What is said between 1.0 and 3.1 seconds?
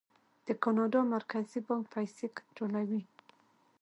مرکزي بانک پیسې کنټرولوي.